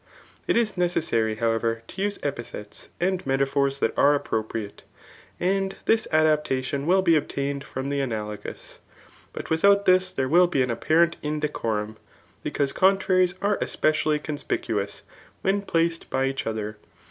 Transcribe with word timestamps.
It 0.47 0.57
is 0.57 0.77
necessary, 0.77 1.35
however, 1.35 1.83
to 1.89 2.01
use 2.01 2.17
epithets 2.23 2.89
and 2.99 3.23
metaphors 3.23 3.77
that 3.77 3.95
are 3.95 4.19
zppropmt^; 4.19 4.79
and 5.39 5.75
this 5.85 6.07
adaptation 6.11 6.87
will 6.87 7.03
be 7.03 7.15
obtained 7.15 7.63
ffote 7.63 7.91
the 7.91 7.99
analogous. 7.99 8.79
But 9.31 9.51
without 9.51 9.85
this 9.85 10.11
there 10.11 10.27
will 10.27 10.47
be 10.47 10.63
an 10.63 10.71
apparent 10.71 11.17
indecorum, 11.21 11.97
because 12.41 12.73
contraries 12.73 13.35
are 13.43 13.59
espcdally 13.59 14.23
conspicuous, 14.23 15.03
when 15.43 15.61
placed 15.61 16.09
by 16.09 16.25
each 16.25 16.47
other. 16.47 16.77